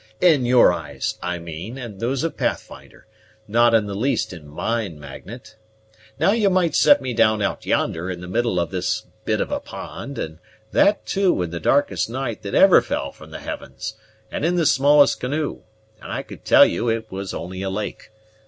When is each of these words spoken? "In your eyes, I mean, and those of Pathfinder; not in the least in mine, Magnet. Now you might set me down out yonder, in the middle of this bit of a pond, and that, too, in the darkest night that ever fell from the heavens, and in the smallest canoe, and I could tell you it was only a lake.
"In 0.19 0.47
your 0.47 0.73
eyes, 0.73 1.19
I 1.21 1.37
mean, 1.37 1.77
and 1.77 1.99
those 1.99 2.23
of 2.23 2.35
Pathfinder; 2.35 3.05
not 3.47 3.75
in 3.75 3.85
the 3.85 3.93
least 3.93 4.33
in 4.33 4.47
mine, 4.47 4.99
Magnet. 4.99 5.55
Now 6.19 6.31
you 6.31 6.49
might 6.49 6.73
set 6.75 7.03
me 7.03 7.13
down 7.13 7.39
out 7.43 7.67
yonder, 7.67 8.09
in 8.09 8.19
the 8.19 8.27
middle 8.27 8.59
of 8.59 8.71
this 8.71 9.03
bit 9.25 9.39
of 9.39 9.51
a 9.51 9.59
pond, 9.59 10.17
and 10.17 10.39
that, 10.71 11.05
too, 11.05 11.39
in 11.43 11.51
the 11.51 11.59
darkest 11.59 12.09
night 12.09 12.41
that 12.41 12.55
ever 12.55 12.81
fell 12.81 13.11
from 13.11 13.29
the 13.29 13.41
heavens, 13.41 13.93
and 14.31 14.43
in 14.43 14.55
the 14.55 14.65
smallest 14.65 15.19
canoe, 15.19 15.59
and 16.01 16.11
I 16.11 16.23
could 16.23 16.45
tell 16.45 16.65
you 16.65 16.89
it 16.89 17.11
was 17.11 17.31
only 17.31 17.61
a 17.61 17.69
lake. 17.69 18.09